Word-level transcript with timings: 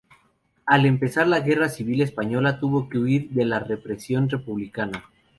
Al 0.65 0.87
empezar 0.87 1.27
la 1.27 1.41
Guerra 1.41 1.69
Civil 1.69 2.01
Española 2.01 2.59
tuvo 2.59 2.89
que 2.89 2.97
huir 2.97 3.29
de 3.29 3.45
la 3.45 3.59
represión 3.59 4.29
republicana. 4.29 5.07